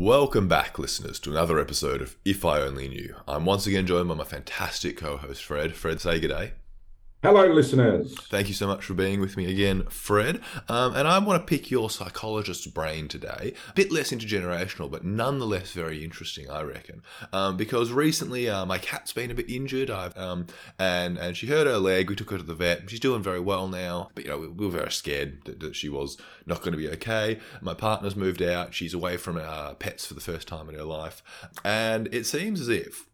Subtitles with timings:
[0.00, 3.14] Welcome back, listeners, to another episode of If I Only Knew.
[3.28, 5.74] I'm once again joined by my fantastic co host, Fred.
[5.74, 6.52] Fred, say good day.
[7.22, 8.18] Hello, listeners.
[8.30, 10.40] Thank you so much for being with me again, Fred.
[10.70, 13.52] Um, and I want to pick your psychologist's brain today.
[13.68, 17.02] A bit less intergenerational, but nonetheless very interesting, I reckon.
[17.30, 20.46] Um, because recently uh, my cat's been a bit injured, um,
[20.78, 22.08] and and she hurt her leg.
[22.08, 22.88] We took her to the vet.
[22.88, 25.76] She's doing very well now, but you know we, we were very scared that, that
[25.76, 27.38] she was not going to be okay.
[27.60, 28.72] My partner's moved out.
[28.72, 31.22] She's away from uh, pets for the first time in her life,
[31.66, 33.09] and it seems as if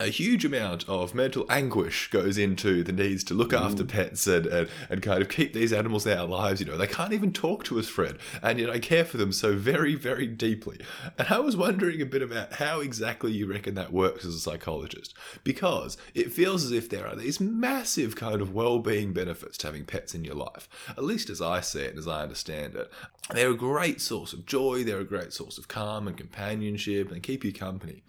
[0.00, 3.88] a huge amount of mental anguish goes into the needs to look after mm.
[3.88, 6.60] pets and, and, and kind of keep these animals in our lives.
[6.60, 9.32] You know, they can't even talk to us, Fred, and yet I care for them
[9.32, 10.78] so very, very deeply.
[11.18, 14.40] And I was wondering a bit about how exactly you reckon that works as a
[14.40, 19.66] psychologist, because it feels as if there are these massive kind of well-being benefits to
[19.66, 20.68] having pets in your life.
[20.90, 22.90] At least as I see it and as I understand it,
[23.32, 24.84] they're a great source of joy.
[24.84, 28.02] They're a great source of calm and companionship and keep you company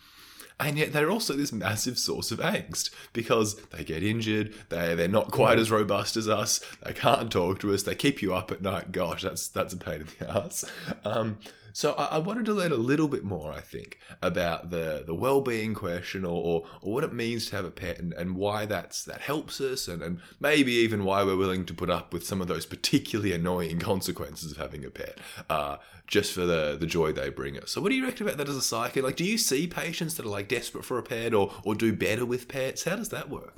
[0.60, 5.08] and yet they're also this massive source of angst because they get injured they they're
[5.08, 8.52] not quite as robust as us they can't talk to us they keep you up
[8.52, 8.92] at night.
[8.92, 10.66] Gosh that's that's a pain in the ass.
[11.06, 11.38] Um,
[11.74, 15.16] so I, I wanted to learn a little bit more i think about the the
[15.16, 18.66] well-being question or, or, or what it means to have a pet and, and why
[18.66, 22.26] that's that helps us and, and maybe even why we're willing to put up with
[22.26, 25.18] some of those particularly annoying consequences of having a pet
[25.50, 27.72] uh, just for the the joy they bring us.
[27.72, 29.04] So what do you reckon about that as a psychic?
[29.04, 31.94] Like, do you see patients that are like desperate for a pet or or do
[31.94, 32.84] better with pets?
[32.84, 33.54] How does that work?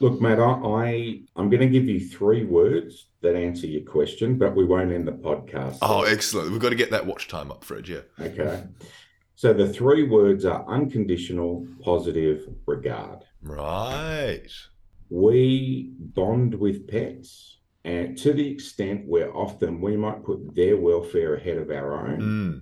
[0.00, 4.36] Look, Matt, I, I I'm going to give you three words that answer your question,
[4.36, 5.78] but we won't end the podcast.
[5.82, 6.50] Oh, excellent!
[6.50, 7.88] We've got to get that watch time up, for Fred.
[7.88, 8.00] Yeah.
[8.20, 8.64] Okay.
[9.36, 13.20] So the three words are unconditional, positive, regard.
[13.42, 14.46] Right.
[15.10, 21.34] We bond with pets, and to the extent where often we might put their welfare
[21.36, 22.60] ahead of our own, Mm.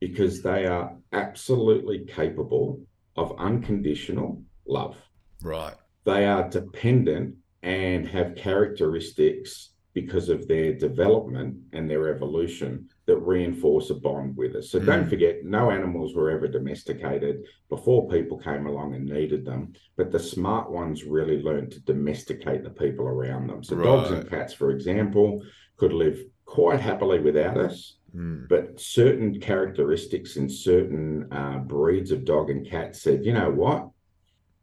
[0.00, 2.80] because they are absolutely capable
[3.16, 4.96] of unconditional love.
[5.42, 5.74] Right.
[6.08, 13.90] They are dependent and have characteristics because of their development and their evolution that reinforce
[13.90, 14.70] a bond with us.
[14.70, 15.10] So don't Mm.
[15.10, 17.36] forget, no animals were ever domesticated
[17.68, 22.62] before people came along and needed them, but the smart ones really learned to domesticate
[22.62, 23.62] the people around them.
[23.64, 25.42] So dogs and cats, for example,
[25.76, 28.48] could live quite happily without us, Mm.
[28.48, 33.80] but certain characteristics in certain uh, breeds of dog and cat said, you know what?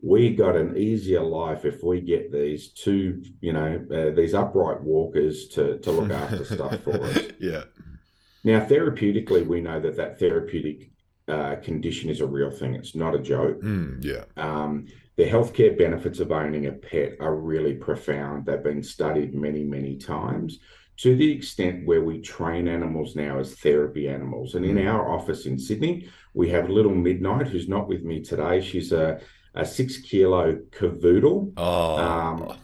[0.05, 4.81] We got an easier life if we get these two, you know, uh, these upright
[4.81, 7.19] walkers to to look after stuff for us.
[7.39, 7.63] Yeah.
[8.43, 10.91] Now, therapeutically, we know that that therapeutic
[11.27, 12.75] uh, condition is a real thing.
[12.75, 13.59] It's not a joke.
[13.61, 14.03] Mm.
[14.05, 14.25] Yeah.
[14.37, 14.85] Um,
[15.15, 18.45] the healthcare benefits of owning a pet are really profound.
[18.45, 20.59] They've been studied many, many times
[20.97, 24.53] to the extent where we train animals now as therapy animals.
[24.55, 24.93] And in Mm.
[24.93, 28.61] our office in Sydney, we have Little Midnight, who's not with me today.
[28.61, 29.19] She's a,
[29.55, 31.53] a six kilo cavoodle.
[31.57, 31.97] Oh.
[31.97, 32.57] Um,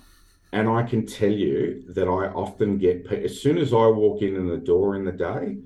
[0.53, 4.35] And I can tell you that I often get, as soon as I walk in
[4.35, 5.59] in the door in the day,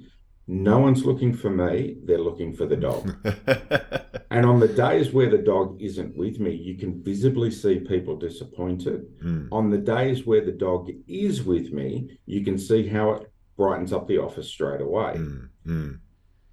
[0.48, 3.16] no one's looking for me, they're looking for the dog.
[4.36, 8.18] And on the days where the dog isn't with me, you can visibly see people
[8.18, 9.06] disappointed.
[9.24, 9.48] Mm.
[9.52, 13.94] On the days where the dog is with me, you can see how it brightens
[13.94, 15.14] up the office straight away.
[15.16, 15.50] Mm.
[15.66, 16.00] Mm.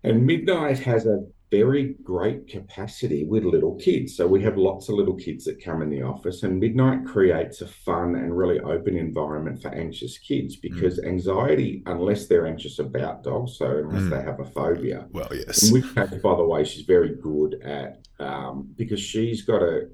[0.05, 4.17] And Midnight has a very great capacity with little kids.
[4.17, 7.61] So we have lots of little kids that come in the office, and Midnight creates
[7.61, 13.23] a fun and really open environment for anxious kids because anxiety, unless they're anxious about
[13.23, 14.11] dogs, so unless Mm.
[14.11, 15.71] they have a phobia, Well, in yes.
[15.71, 19.89] which case, by the way, she's very good at um, because she's got a.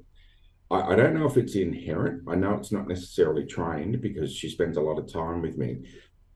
[0.70, 2.22] I, I don't know if it's inherent.
[2.28, 5.70] I know it's not necessarily trained because she spends a lot of time with me,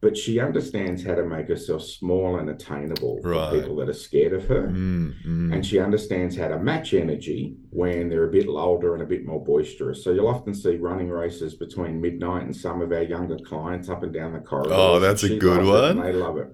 [0.03, 3.51] but she understands how to make herself small and attainable Right.
[3.53, 4.67] for people that are scared of her.
[4.69, 5.15] Mm.
[5.25, 5.55] Mm.
[5.55, 9.25] And she understands how to match energy when they're a bit older and a bit
[9.25, 10.03] more boisterous.
[10.03, 14.03] So you'll often see running races between midnight and some of our younger clients up
[14.03, 14.75] and down the corridor.
[14.75, 16.01] Oh, that's a good one.
[16.01, 16.51] They love it.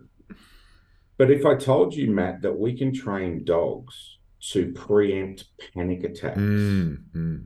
[1.17, 4.19] But if I told you, Matt, that we can train dogs
[4.52, 6.99] to preempt panic attacks, Mm.
[7.17, 7.44] Mm.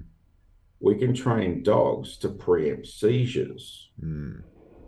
[0.80, 3.88] we can train dogs to preempt seizures.
[4.04, 4.42] Mm.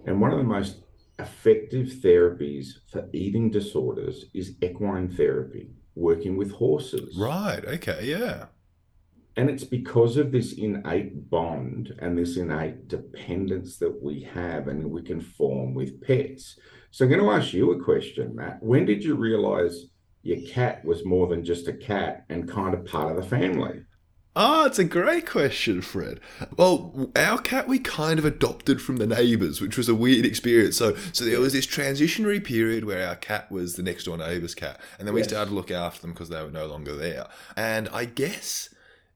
[0.06, 0.83] And one of the most
[1.18, 7.16] effective therapies for eating disorders is equine therapy, working with horses.
[7.16, 7.64] Right.
[7.64, 8.00] Okay.
[8.04, 8.46] Yeah.
[9.36, 14.90] And it's because of this innate bond and this innate dependence that we have and
[14.90, 16.56] we can form with pets.
[16.92, 18.62] So I'm going to ask you a question, Matt.
[18.62, 19.86] When did you realize
[20.22, 23.80] your cat was more than just a cat and kind of part of the family?
[24.36, 26.18] Ah, it's a great question, Fred.
[26.56, 30.76] Well, our cat we kind of adopted from the neighbours, which was a weird experience.
[30.76, 34.56] So, so there was this transitionary period where our cat was the next door neighbour's
[34.56, 35.28] cat, and then we Yes.
[35.28, 37.28] started to look after them because they were no longer there.
[37.56, 38.70] And I guess,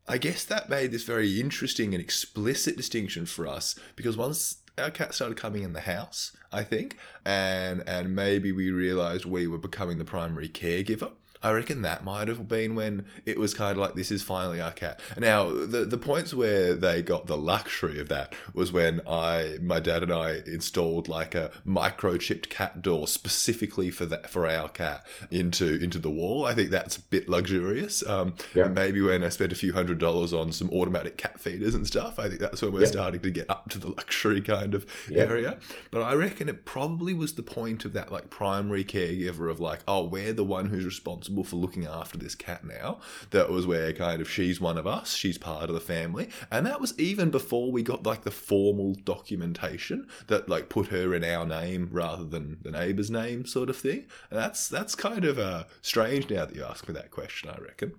[0.07, 4.93] I guess that made this very interesting and explicit distinction for us because once our
[4.93, 9.59] cat started coming in the house, I think, and and maybe we realised we were
[9.59, 11.11] becoming the primary caregiver.
[11.43, 14.61] I reckon that might have been when it was kind of like this is finally
[14.61, 15.01] our cat.
[15.19, 19.79] Now the the points where they got the luxury of that was when I my
[19.81, 25.07] dad and I installed like a microchipped cat door specifically for that for our cat
[25.31, 26.45] into into the wall.
[26.45, 28.05] I think that's a bit luxurious.
[28.07, 28.65] Um, Yeah.
[28.67, 31.87] and maybe when I spent a few hundred dollars on some automatic cat feeders and
[31.87, 32.87] stuff, I think that's when we're Yeah.
[32.87, 35.23] starting to get up to the luxury kind of Yeah.
[35.25, 35.59] area.
[35.91, 39.81] But I reckon it probably was the point of that like primary caregiver of like,
[39.87, 43.01] oh, we're the one who's responsible for looking after this cat now.
[43.31, 46.29] That was where kind of she's one of us, she's part of the family.
[46.51, 51.15] And that was even before we got like the formal documentation that like put her
[51.15, 54.07] in our name rather than the neighbour's name sort of thing.
[54.31, 57.59] And that's that's kind of uh, strange now that you ask me that question, I
[57.61, 57.93] reckon.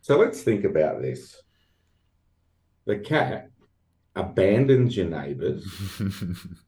[0.00, 1.40] So let's think about this.
[2.86, 3.48] The cat
[4.14, 5.64] abandons your neighbours,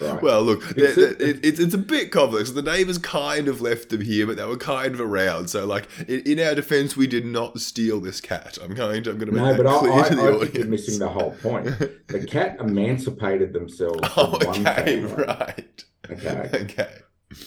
[0.00, 0.22] right?
[0.22, 2.50] Well, look, It's it, it's it's a bit complex.
[2.50, 5.48] The neighbours kind of left them here, but they were kind of around.
[5.48, 8.58] So, like, in, in our defence, we did not steal this cat.
[8.62, 10.26] I'm going to I'm going to make no, but I, clear I, to the I
[10.32, 10.54] audience.
[10.54, 11.66] you're missing the whole point.
[12.08, 15.84] The cat emancipated themselves oh, okay, right.
[16.10, 16.94] okay, Okay.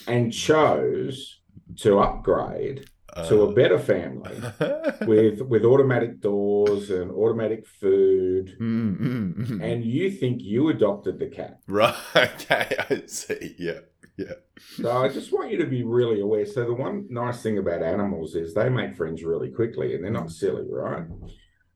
[0.08, 1.40] and chose
[1.78, 2.90] to upgrade
[3.26, 4.36] to a better family
[5.08, 8.56] with with automatic doors and automatic food.
[8.60, 9.64] Mm, mm, mm.
[9.64, 11.60] And you think you adopted the cat.
[11.68, 11.96] right.
[12.16, 13.56] Okay, I see.
[13.58, 13.80] Yeah,
[14.18, 14.34] yeah.
[14.76, 16.46] So I just want you to be really aware.
[16.46, 20.12] So the one nice thing about animals is they make friends really quickly, and they're
[20.12, 21.06] not silly, right?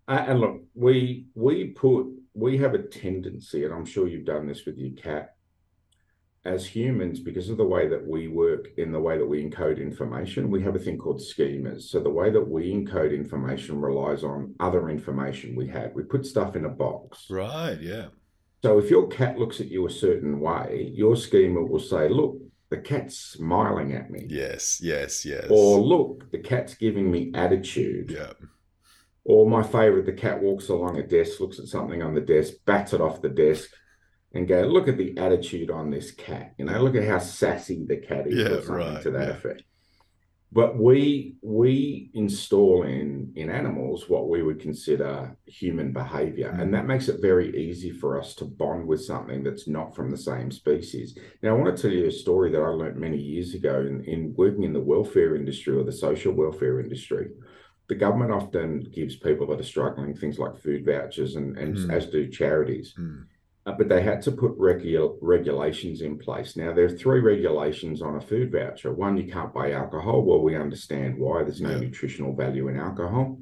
[0.08, 4.48] Uh, and look, we we put we have a tendency, and I'm sure you've done
[4.48, 5.36] this with your cat,
[6.44, 9.80] as humans, because of the way that we work in the way that we encode
[9.80, 11.84] information, we have a thing called schemas.
[11.84, 15.92] So the way that we encode information relies on other information we have.
[15.94, 17.28] We put stuff in a box.
[17.30, 17.80] Right.
[17.80, 18.08] Yeah.
[18.64, 22.38] So if your cat looks at you a certain way, your schema will say, look,
[22.70, 24.26] the cat's smiling at me.
[24.28, 24.80] Yes.
[24.82, 25.24] Yes.
[25.26, 25.46] Yes.
[25.50, 28.10] Or look, the cat's giving me attitude.
[28.12, 28.34] yeah.
[29.24, 32.54] Or my favorite, the cat walks along a desk, looks at something on the desk,
[32.66, 33.70] bats it off the desk,
[34.34, 36.54] and go, look at the attitude on this cat.
[36.58, 39.28] You know, look at how sassy the cat is, Yeah, or something right, to that
[39.28, 39.34] yeah.
[39.34, 39.64] effect.
[40.54, 46.62] But we we install in in animals what we would consider human behavior, Mm.
[46.62, 50.12] and that makes it very easy for us to bond with something that's not from
[50.12, 51.18] the same species.
[51.42, 54.04] Now, I want to tell you a story that I learned many years ago in,
[54.04, 57.30] in working in the welfare industry or the social welfare industry.
[57.88, 61.94] The government often gives people that are struggling things like food vouchers, and, and Mm.
[61.94, 62.94] as do charities.
[63.00, 63.24] Mm.
[63.66, 66.58] Uh, but they had to put regu- regulations in place.
[66.58, 68.92] Now, there are three regulations on a food voucher.
[68.92, 70.24] One, you can't buy alcohol.
[70.24, 71.44] Well, we understand why.
[71.44, 71.80] There's no Yeah.
[71.80, 73.38] nutritional value in alcohol.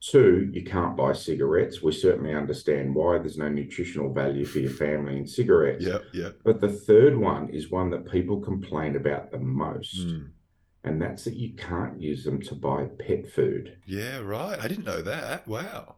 [0.00, 1.80] Two, you can't buy cigarettes.
[1.82, 3.16] We certainly understand why.
[3.18, 5.86] There's no nutritional value for your family in cigarettes.
[5.86, 6.02] Yep.
[6.12, 6.36] Yep.
[6.44, 10.30] But the third one is one that people complain about the most, Mm.
[10.84, 13.76] and that's that you can't use them to buy pet food.
[13.86, 14.18] Yeah.
[14.18, 14.58] Right.
[14.60, 15.46] I didn't know that.
[15.48, 15.96] Wow.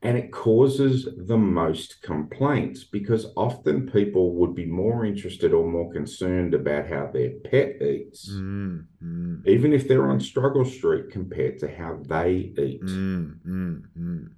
[0.00, 5.92] And it causes the most complaints because often people would be more interested or more
[5.92, 8.86] concerned about how their pet eats, Mm.
[9.02, 9.46] Mm.
[9.48, 12.82] even if they're on struggle street, compared to how they eat.
[12.82, 14.28] Mm.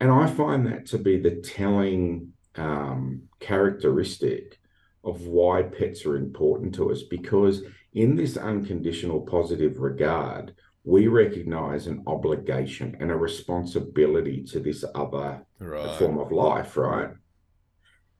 [0.00, 4.58] And I find that to be the telling um, characteristic
[5.04, 10.54] of why pets are important to us because, in this unconditional positive regard,
[10.86, 15.98] we recognize an obligation and a responsibility to this other Right.
[15.98, 17.10] form of life, right?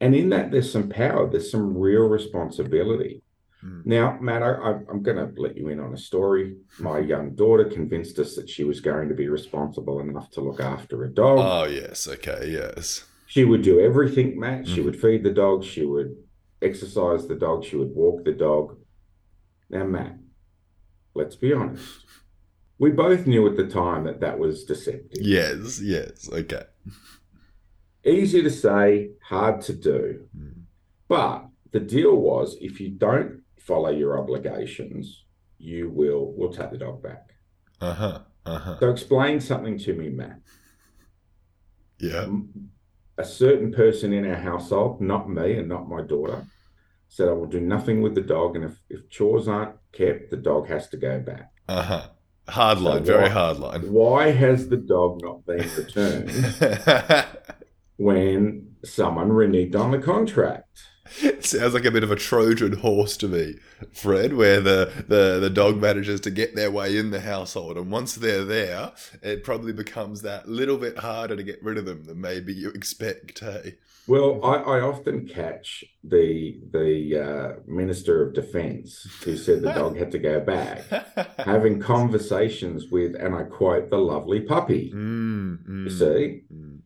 [0.00, 3.22] And in that, there's some power, there's some real responsibility.
[3.64, 3.86] Mm.
[3.86, 6.56] Now, Matt, I, I'm going to let you in on a story.
[6.80, 10.60] My young daughter convinced us that she was going to be responsible enough to look
[10.60, 11.38] after a dog.
[11.40, 12.08] Oh yes.
[12.08, 12.50] Okay.
[12.50, 13.04] Yes.
[13.28, 14.66] she would do everything, Matt.
[14.66, 14.84] She Mhm.
[14.86, 16.16] would feed the dog, she would
[16.62, 18.76] exercise the dog, she would walk the dog.
[19.70, 20.16] Now, Matt,
[21.14, 22.05] let's be honest.
[22.78, 25.22] We both knew at the time that that was deceptive.
[25.22, 25.80] Yes.
[25.82, 26.28] Yes.
[26.30, 26.64] Okay.
[28.04, 30.26] Easy to say, hard to do.
[30.36, 30.62] Mm.
[31.08, 35.24] But the deal was if you don't follow your obligations,
[35.58, 37.30] you will we'll take the dog back.
[37.80, 38.18] Uh huh.
[38.44, 38.76] Uh huh.
[38.80, 40.40] So explain something to me, Matt.
[41.98, 42.28] Yeah.
[43.18, 46.46] A certain person in our household, not me and not my daughter,
[47.08, 50.36] said I will do nothing with the dog, and if, if chores aren't kept, the
[50.36, 51.50] dog has to go back.
[51.68, 52.08] Uh huh.
[52.48, 53.92] Hard line, So very what- hard line.
[53.92, 56.30] Why has the dog not been returned
[57.96, 60.64] when someone reneged on the contract?
[61.22, 63.54] It sounds like a bit of a Trojan horse to me,
[63.92, 67.76] Fred, where the, the, the dog manages to get their way in the household.
[67.78, 68.90] And once they're there,
[69.22, 72.70] it probably becomes that little bit harder to get rid of them than maybe you
[72.70, 73.76] expect, hey?
[74.08, 79.96] Well, I, I often catch the the uh, Minister of Defence who said the dog
[79.96, 80.84] had to go back,
[81.38, 84.92] having conversations with, and I quote, the lovely puppy.
[84.94, 86.78] Mm, You mm, see, mm.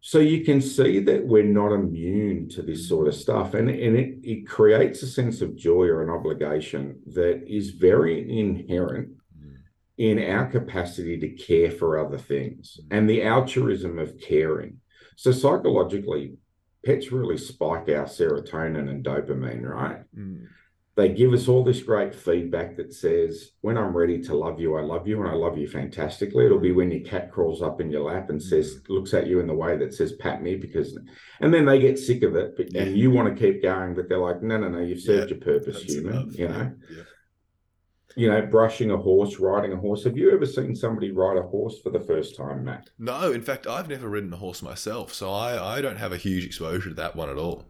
[0.00, 3.94] so you can see that we're not immune to this sort of stuff, and and
[3.96, 9.56] it it creates a sense of joy or an obligation that is very inherent Mm.
[9.98, 14.80] in our capacity to care for other things and the altruism of caring.
[15.16, 16.36] So psychologically,
[16.86, 20.02] pets really spike our serotonin and dopamine, right?
[20.16, 20.46] Mm.
[20.96, 24.76] They give us all this great feedback that says, when I'm ready to love you,
[24.76, 26.46] I love you, and I love you fantastically.
[26.46, 29.40] It'll be when your cat crawls up in your lap and says, looks at you
[29.40, 30.98] in the way that says, pat me, because,
[31.40, 34.08] and then they get sick of it, but, and you want to keep going, but
[34.08, 36.72] they're like, no, no, no, you've served your purpose, human, enough, you know?
[36.90, 37.02] yeah.
[38.18, 40.02] You know, brushing a horse, riding a horse.
[40.04, 42.88] Have you ever seen somebody ride a horse for the first time, Matt?
[42.98, 46.16] No, in fact, I've never ridden a horse myself, so I, I don't have a
[46.16, 47.66] huge exposure to that one at all.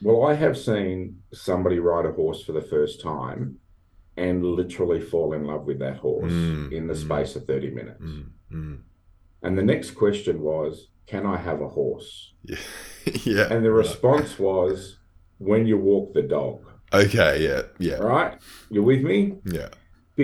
[0.00, 3.56] Well, I have seen somebody ride a horse for the first time
[4.16, 7.02] and literally fall in love with that horse Mm, in the mm.
[7.04, 8.00] space of 30 minutes.
[8.02, 8.78] Mm, mm.
[9.42, 12.32] And the next question was, Can I have a horse?
[12.44, 12.58] Yeah.
[13.24, 13.48] yeah.
[13.52, 13.78] And the right.
[13.86, 14.98] response was,
[15.38, 16.60] When you walk the dog.
[16.92, 18.38] Okay, yeah, yeah, Right?
[18.70, 19.34] you're with me?
[19.44, 19.68] yeah.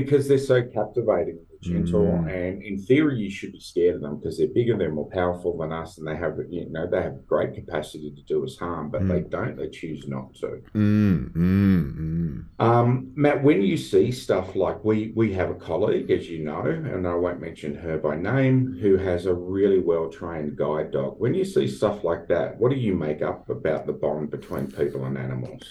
[0.04, 2.02] Because they're so captivating and gentle.
[2.02, 2.30] Mm.
[2.32, 5.56] And in theory, you should be scared of them because they're bigger, they're more powerful
[5.58, 8.90] than us, and they have, you know, they have great capacity to do us harm,
[8.90, 9.08] but Mm.
[9.08, 9.56] they don't.
[9.56, 10.62] They choose not to.
[10.74, 12.44] Mm, mm, mm.
[12.58, 16.60] Um, Matt, when you see stuff like we we have a colleague, as you know,
[16.60, 21.16] and I won't mention her by name, who has a really well trained guide dog.
[21.18, 24.66] When you see stuff like that, what do you make up about the bond between
[24.70, 25.62] people and animals?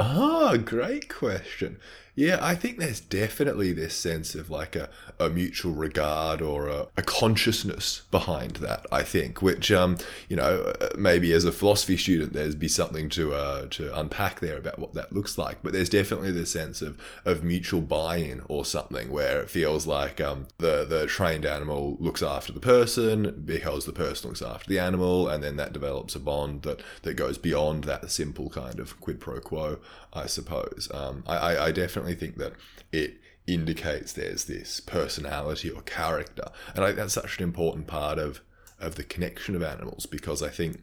[0.00, 1.78] Ah, great question.
[2.18, 6.88] Yeah, I think there's definitely this sense of like a, a mutual regard or a,
[6.96, 9.98] a consciousness behind that, I think, which, um,
[10.28, 14.40] you know, uh, maybe as a philosophy student, there's be something to uh, to unpack
[14.40, 15.62] there about what that looks like.
[15.62, 20.20] But there's definitely this sense of, of mutual buy-in or something where it feels like
[20.20, 24.80] um, the, the trained animal looks after the person because the person looks after the
[24.80, 29.00] animal, and then that develops a bond that, that goes beyond that simple kind of
[29.00, 29.78] quid pro quo,
[30.12, 30.88] I suppose.
[30.92, 31.70] Um, I, I, I
[32.14, 32.54] think that
[32.92, 38.18] it indicates there's this personality or character, and I think that's such an important part
[38.18, 38.40] of
[38.80, 40.80] of the connection of animals because I think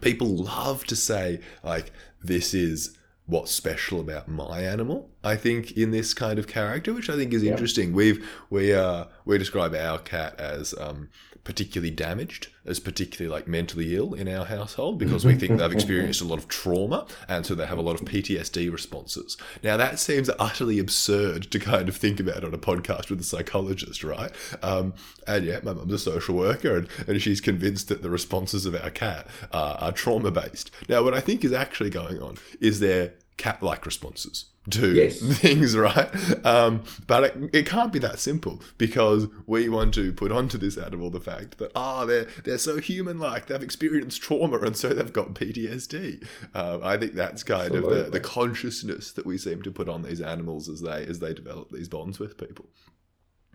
[0.00, 2.96] people love to say like this is
[3.26, 7.32] what's special about my animal i think in this kind of character which i think
[7.32, 7.92] is interesting.
[7.92, 11.08] We've we uh we describe our cat as um
[11.44, 16.20] particularly damaged as particularly like mentally ill in our household because we think they've experienced
[16.20, 19.36] a lot of trauma and so they have a lot of ptsd responses.
[19.62, 23.24] Now that seems utterly absurd to kind of think about on a podcast with a
[23.24, 24.30] psychologist right?
[24.62, 24.92] Um
[25.26, 28.74] and yeah my mum's a social worker and, and she's convinced that the responses of
[28.74, 32.80] our cat are, are trauma based now what i think is actually going on is
[32.80, 35.20] their cat like responses to Yes.
[35.38, 36.10] things, right?
[36.44, 40.76] Um, but it, it can't be that simple because we want to put onto this
[40.76, 44.90] animal the fact that ah, they're they're so human like they've experienced trauma and so
[44.90, 46.26] they've got PTSD.
[46.54, 50.02] Um, I think that's kind of the, the consciousness that we seem to put on
[50.02, 52.66] these animals as they as they develop these bonds with people.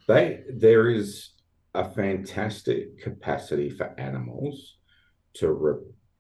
[0.08, 1.32] They there is
[1.76, 4.78] a fantastic capacity for animals
[5.36, 5.76] to re,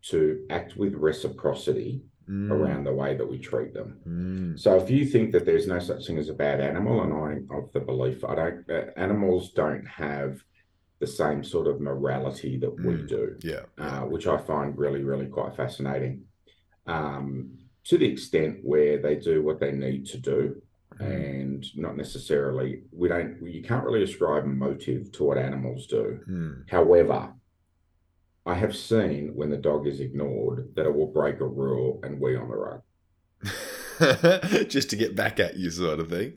[0.10, 4.00] to act with reciprocity Mm, around the way that we treat them.
[4.08, 7.12] mm, So if you think that there's no such thing as a bad animal, and
[7.13, 10.42] I'm of the belief I don't, that animals don't have
[11.00, 13.08] the same sort of morality that we Mm.
[13.10, 13.63] do, yeah.
[13.77, 16.24] uh, which I find really, really quite fascinating.
[16.86, 20.62] Um, to the extent where they do what they need to do,
[21.00, 21.06] Mm.
[21.06, 23.42] and not necessarily we don't.
[23.46, 26.20] You can't really ascribe motive to what animals do.
[26.30, 26.70] Mm.
[26.70, 27.34] However,
[28.45, 32.19] I have seen when the dog is ignored that it will break a rule and
[32.19, 32.81] wee on the rug.
[34.69, 36.35] Just to get back at you, sort of thing.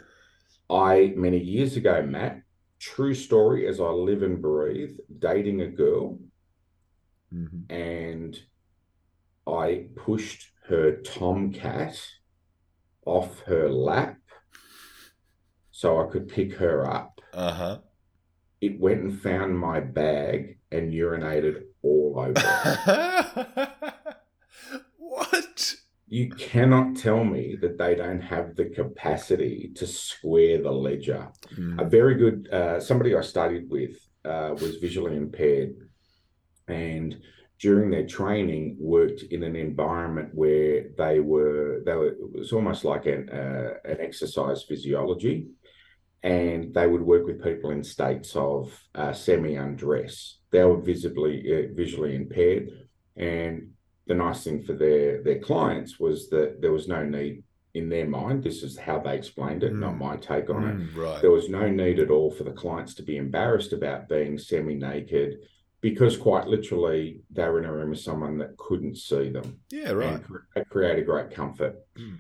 [0.71, 2.43] I, many years ago, Matt,
[2.79, 6.19] true story as I live and breathe, dating a girl,
[7.35, 7.69] Mhm.
[7.71, 8.39] and
[9.49, 12.01] I pushed her tomcat
[13.05, 14.19] off her lap
[15.73, 17.21] so I could pick her up.
[17.33, 17.79] Uh huh.
[18.61, 23.73] It went and found my bag and urinated all over
[24.99, 25.77] what?
[26.09, 31.29] you cannot tell me that they don't have the capacity to square the ledger.
[31.55, 31.81] Mm.
[31.81, 35.75] A very good uh, somebody I studied with uh, was visually impaired,
[36.69, 37.17] and
[37.59, 42.85] during their training worked in an environment where they were they were it was almost
[42.85, 45.49] like an uh, an exercise physiology,
[46.23, 50.39] and they would work with people in states of uh, semi undress.
[50.57, 52.65] They were visibly uh, visually impaired,
[53.15, 53.73] and
[54.07, 57.43] the nice thing for their their clients was that there was no need
[57.75, 58.43] in their mind.
[58.43, 59.99] This is how they explained it, not Mm.
[60.07, 60.77] my take on it.
[60.79, 61.21] Mm, right.
[61.21, 64.75] There was no need at all for the clients to be embarrassed about being semi
[64.77, 65.31] naked
[65.83, 69.91] because quite literally they were in a room with someone that couldn't see them Yeah,
[69.93, 70.15] right.
[70.15, 70.25] and
[70.57, 71.75] it created great comfort.
[71.99, 72.19] Mm.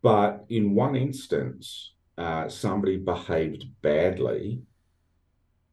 [0.00, 4.62] But in one instance, uh, somebody behaved badly,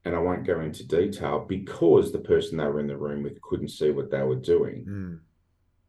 [0.08, 3.42] and I won't go into detail because the person they were in the room with
[3.42, 4.86] couldn't see what they were doing.
[4.88, 5.20] Mm.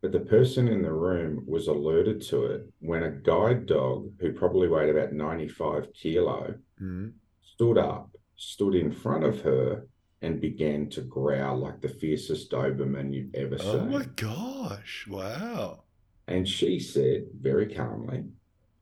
[0.02, 4.32] But the person in the room was alerted to it when a guide dog, who
[4.32, 7.12] probably weighed about 95 kilo, Mm.
[7.42, 9.86] stood up, stood in front of her,
[10.22, 13.80] and began to growl like the fiercest Doberman you've ever Oh seen.
[13.80, 15.06] Oh my gosh.
[15.08, 15.84] Wow.
[16.26, 18.24] And she said very calmly,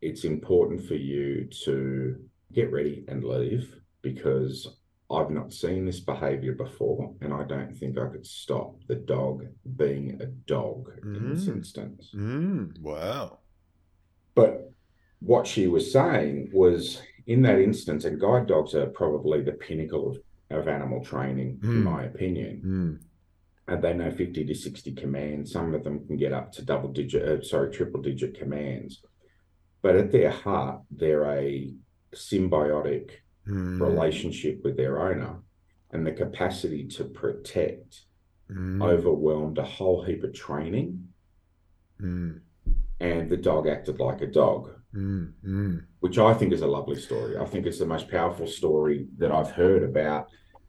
[0.03, 2.17] It's important for you to
[2.53, 4.76] get ready and leave because
[5.11, 7.15] I've not seen this behavior before.
[7.21, 9.45] And I don't think I could stop the dog
[9.77, 11.57] being a dog in this Mm.
[11.57, 12.11] instance.
[12.15, 12.81] Mm.
[12.81, 13.39] Wow.
[14.35, 14.73] But
[15.21, 20.11] what she was saying was in that instance, and guide dogs are probably the pinnacle
[20.11, 21.83] of, of animal training, in Mm.
[21.85, 22.63] my opinion.
[22.65, 23.03] Mm.
[23.69, 25.51] and they know 50 to 60 commands.
[25.51, 29.03] Some of them can get up to double digit, uh, sorry, triple digit commands.
[29.83, 31.75] But at their heart, they're a
[32.15, 33.11] symbiotic
[33.47, 33.81] Mm.
[33.81, 35.37] relationship with their owner.
[35.93, 38.05] And the capacity to protect
[38.51, 38.83] Mm.
[38.83, 41.09] overwhelmed a whole heap of training.
[42.01, 42.41] Mm.
[43.01, 45.33] And the dog acted like a dog, Mm.
[45.45, 45.85] Mm.
[46.01, 47.37] which I think is a lovely story.
[47.37, 50.29] I think it's the most powerful story that I've heard about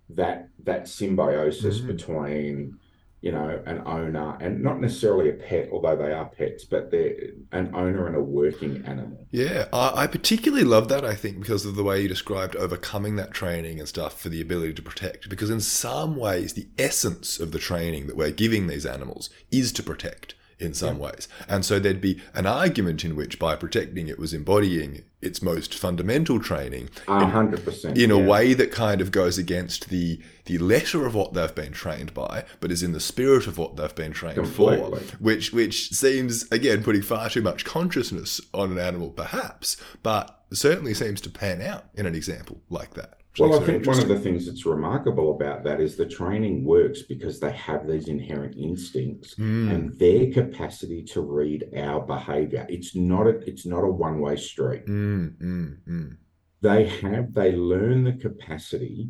[0.10, 1.88] that that symbiosis Mhm.
[1.88, 2.80] between
[3.22, 7.16] you know an owner and not necessarily a pet although they are pets but they're
[7.52, 11.66] an owner and a working animal Yeah, I, I particularly love that, I think, because
[11.66, 15.30] of the way you described overcoming that training and stuff for the ability to protect.
[15.30, 19.72] Because in some ways, the essence of the training that we're giving these animals is
[19.74, 21.28] to protect in some ways.
[21.48, 25.74] And so there'd be an argument in which by protecting it was embodying its most
[25.74, 28.26] fundamental training hundred percent in a yeah.
[28.26, 32.46] way that kind of goes against the the letter of what they've been trained by,
[32.60, 34.76] but is in the spirit of what they've been trained for,
[35.20, 40.94] which which seems again putting far too much consciousness on an animal, perhaps, but certainly
[40.94, 43.17] seems to pan out in an example like that.
[43.40, 47.02] Well i think one of the things that's remarkable about that is the training works
[47.04, 52.66] because they have these inherent instincts Mm, and their capacity to read our behavior.
[52.70, 54.86] It's not a it's not a one-way street.
[54.86, 56.18] Mm, mm,
[56.62, 59.10] they have they learn the capacity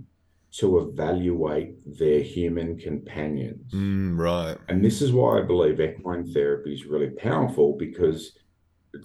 [0.60, 3.72] to evaluate their human companions.
[3.74, 4.58] Mm, right.
[4.70, 8.38] and this is why i believe equine therapy is really powerful because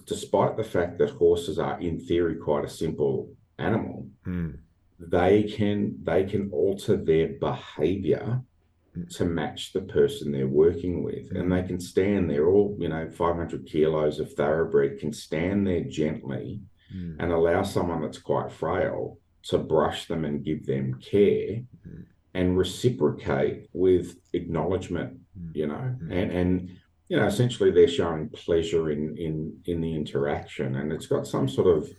[0.07, 4.57] despite the fact that horses are in theory quite a simple animal Mm,
[5.09, 8.41] they can they can alter their behavior
[9.09, 13.09] to match the person they're working with and they can stand there all you know
[13.09, 16.61] 500 kilos of thoroughbred can stand there gently
[16.95, 22.05] mm, and allow someone that's quite frail to brush them and give them care Mhm.
[22.35, 25.55] and reciprocate with acknowledgement Mm.
[25.55, 26.11] you know Mhm.
[26.11, 26.69] and and
[27.09, 31.47] you know essentially they're showing pleasure in in in the interaction and it's got some
[31.47, 31.89] sort of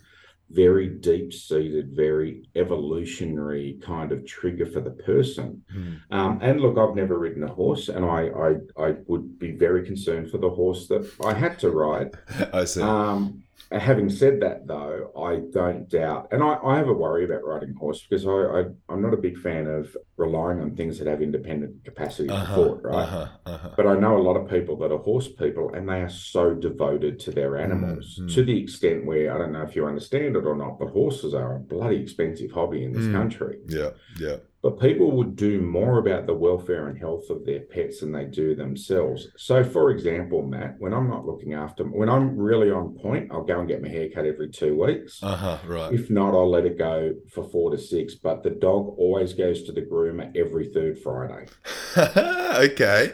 [0.51, 5.99] very deep seated very evolutionary kind of trigger for the person mm.
[6.11, 9.85] um, and look i've never ridden a horse and I, I i would be very
[9.85, 12.11] concerned for the horse that i had to ride
[12.53, 12.81] I see.
[12.81, 17.45] um, having said that, though, I don't doubt, and I, I have a worry about
[17.45, 20.97] riding a horse because I, I I'm not a big fan of relying on things
[20.97, 23.03] that have independent capacity to uh-huh, thought, right?
[23.03, 23.69] uh-huh, uh-huh.
[23.75, 26.53] But I know a lot of people that are horse people, and they are so
[26.53, 28.33] devoted to their animals Mm, mm.
[28.35, 31.33] to the extent where I don't know if you understand it or not, but horses
[31.33, 33.13] are a bloody expensive hobby in this Mm.
[33.13, 33.59] country.
[33.67, 34.37] Yeah, yeah.
[34.61, 38.25] But people would do more about the welfare and health of their pets than they
[38.25, 39.27] do themselves.
[39.37, 43.43] So, for example, Matt, when I'm not looking after, when I'm really on point, I'll
[43.43, 45.21] go and get my hair cut every two weeks.
[45.21, 45.93] Uh-huh, right.
[45.93, 48.15] If not, I'll let it go for four to six.
[48.15, 51.45] But the dog always goes to the groomer every third Friday.
[51.97, 53.13] okay.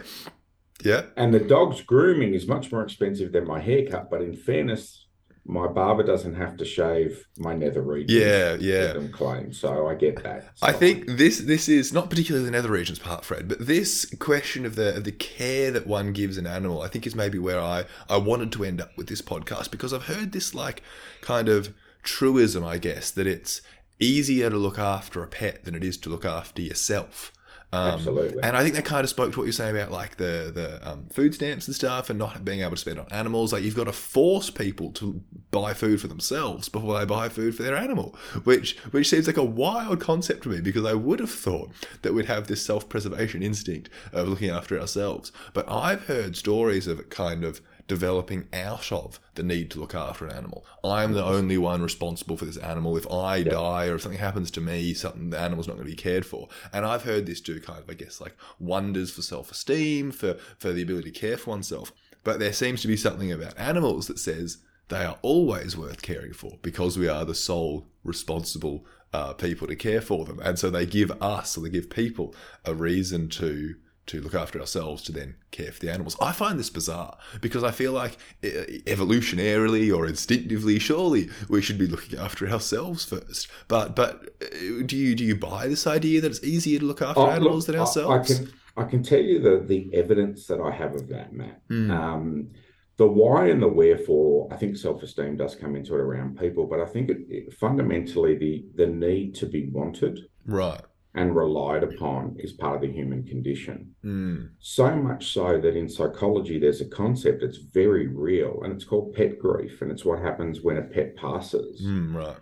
[0.83, 1.05] Yeah.
[1.15, 4.09] And the dog's grooming is much more expensive than my haircut.
[4.09, 5.05] But in fairness,
[5.45, 8.11] my barber doesn't have to shave my nether regions.
[8.11, 8.93] Yeah, yeah.
[8.93, 9.53] Them claim.
[9.53, 10.49] So I get that.
[10.61, 14.05] I So- think this this is not particularly the nether regions part, Fred, but this
[14.19, 17.37] question of the of the care that one gives an animal, I think is maybe
[17.39, 20.81] where I I wanted to end up with this podcast because I've heard this like
[21.21, 21.73] kind of
[22.03, 23.61] truism, I guess, that it's
[24.01, 27.31] easier to look after a pet than it is to look after yourself.
[27.73, 28.43] Um, Absolutely.
[28.43, 30.89] And I think that kind of spoke to what you're saying about like the the
[30.89, 33.53] um, food stamps and stuff, and not being able to spend on animals.
[33.53, 37.55] Like you've got to force people to buy food for themselves before they buy food
[37.55, 41.19] for their animal, which which seems like a wild concept to me because I would
[41.19, 45.31] have thought that we'd have this self preservation instinct of looking after ourselves.
[45.53, 49.93] But I've heard stories of it kind of developing out of the need to look
[49.93, 50.65] after an animal.
[50.81, 52.95] I'm the only one responsible for this animal.
[52.95, 55.91] If I die or if something happens to me, something the animal's not going to
[55.91, 56.47] be cared for.
[56.71, 60.71] And I've heard this do kind of, I guess, like wonders for self-esteem, for for
[60.71, 61.91] the ability to care for oneself.
[62.23, 66.31] But there seems to be something about animals that says they are always worth caring
[66.31, 70.69] for because we are the sole responsible uh, people to care for them, and so
[70.69, 73.75] they give us or they give people a reason to
[74.07, 76.17] to look after ourselves to then care for the animals.
[76.21, 81.87] I find this bizarre because I feel like evolutionarily or instinctively, surely we should be
[81.87, 83.47] looking after ourselves first.
[83.67, 87.01] But but uh, do you do you buy this idea that it's easier to look
[87.01, 88.31] after Oh, animals look, than ourselves?
[88.31, 91.61] I, can I can tell you the the evidence that I have of that, Matt.
[91.69, 91.91] Hmm.
[91.91, 92.49] Um,
[92.97, 96.79] the why and the wherefore, I think self-esteem does come into it around people, but
[96.79, 100.81] I think it, it fundamentally the the need to be wanted right.
[101.13, 103.93] And relied upon is part of the human condition.
[104.03, 104.49] Mm.
[104.59, 109.13] So much so that in psychology, there's a concept that's very real, and it's called
[109.13, 111.81] pet grief, and it's what happens when a pet passes.
[111.81, 112.37] Mm, right.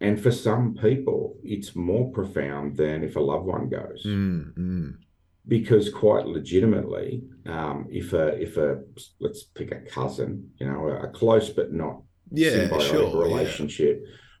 [0.00, 4.96] And for some people, it's more profound than if a loved one goes Mm,
[5.46, 8.82] because quite legitimately, um, if a if a
[9.20, 13.26] let's pick a cousin, you know, a, close but not Yeah, symbiotic sure.
[13.78, 13.94] yeah.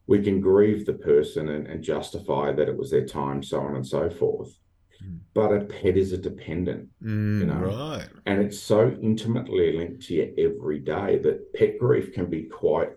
[0.06, 3.76] We can grieve the person and, and justify that it was their time, so on
[3.76, 4.58] and so forth.
[5.04, 5.18] Mm.
[5.34, 7.66] But a pet is a dependent, Mm, know.
[7.66, 8.08] right.
[8.26, 12.90] and it's so intimately linked to you every day that pet grief can be quite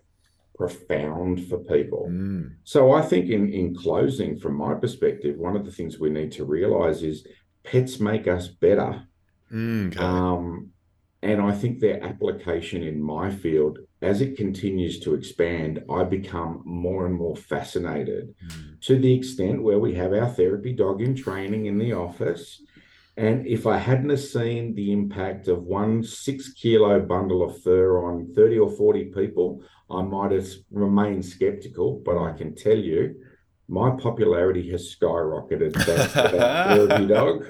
[0.58, 2.08] profound for people.
[2.10, 6.10] Mm, So I think in in closing, from my perspective, one of the things we
[6.10, 7.28] need to realize is
[7.64, 9.04] pets make us better.
[9.52, 10.00] mm, okay.
[10.00, 10.72] Um,
[11.22, 16.62] and I think their application in my field, as it continues to expand, I become
[16.64, 18.80] more and more fascinated Mm.
[18.88, 22.44] to the extent where we have our therapy dog in training in the office.
[23.18, 27.88] And if I hadn't have seen the impact of one six kilo bundle of fur
[28.08, 29.48] on 30 or 40 people,
[29.90, 30.50] I might have
[30.86, 31.88] remained skeptical.
[32.08, 33.02] But I can tell you,
[33.68, 37.46] my popularity has skyrocketed that therapy dog.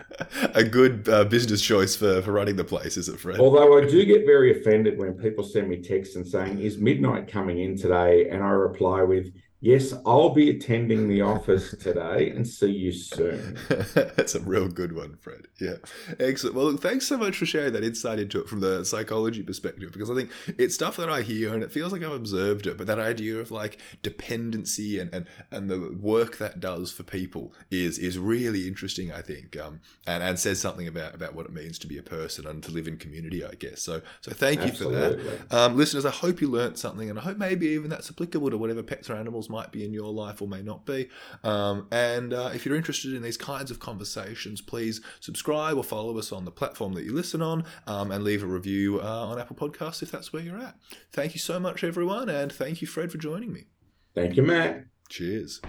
[0.54, 3.40] A good uh, business choice for, for running the place, is it, Fred?
[3.40, 7.28] Although I do get very offended when people send me texts and saying, Is midnight
[7.28, 8.30] coming in today?
[8.30, 13.58] And I reply with, Yes, I'll be attending the office today and see you soon.
[13.70, 15.48] That's a real good one, Fred.
[15.60, 15.78] Yeah.
[16.20, 16.56] Excellent.
[16.56, 19.92] Well, look, thanks so much for sharing that insight into it from the psychology perspective,
[19.92, 22.78] because I think it's stuff that I hear and it feels like I've observed it,
[22.78, 27.54] but that idea of like dependency and, and, and the work that does for people
[27.72, 31.54] is is really interesting, I think, um, and, and says something about, about what it
[31.54, 33.82] means to be a person and to live in community, I guess.
[33.82, 35.46] So, so thank you for that.
[35.50, 38.58] Um, listeners, I hope you learnt something, and I hope maybe even that's applicable to
[38.58, 41.10] whatever pets or animals might be in your life or may not be.
[41.44, 46.18] Um, and uh, if you're interested in these kinds of conversations, please subscribe or follow
[46.18, 49.40] us on the platform that you listen on, um, and leave a review uh, on
[49.40, 50.76] Apple Podcasts if that's where you're at.
[51.12, 53.66] Thank you so much, everyone, and thank you, Fred, for joining me.
[54.14, 54.86] Thank you, Matt.
[55.10, 55.62] Cheers.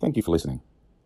[0.00, 0.60] Thank you for listening.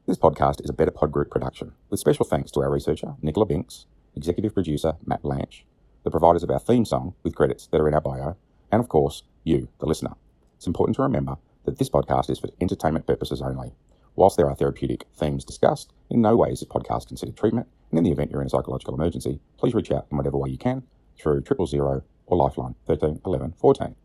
[0.07, 3.45] This podcast is a Better Pod Group production, with special thanks to our researcher, Nicola
[3.45, 5.67] Binks, executive producer, Matt Blanche,
[6.07, 8.37] the providers of our theme song, with credits that are in our bio,
[8.71, 10.13] and of course, you, the listener.
[10.55, 13.73] It's important to remember that this podcast is for entertainment purposes only.
[14.15, 17.99] Whilst there are therapeutic themes discussed, in no way is this podcast considered treatment, and
[17.99, 20.59] in the event you're in a psychological emergency, please reach out in whatever way you
[20.59, 20.85] can
[21.19, 23.97] through triple zero or Lifeline 13 11 14.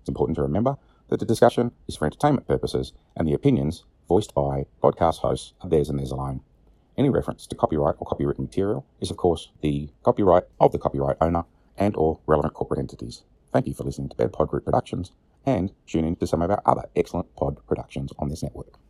[0.00, 0.78] It's important to remember
[1.10, 5.68] that the discussion is for entertainment purposes and the opinions voiced by podcast hosts are
[5.68, 6.40] theirs and theirs alone.
[7.00, 11.16] Any reference to copyright or copywritten material is of course the copyright of the copyright
[11.18, 11.44] owner
[11.78, 13.22] and or relevant corporate entities.
[13.54, 15.10] Thank you for listening to Better Pod Group Productions
[15.46, 18.76] and tune in to some of our other excellent pod productions on this network.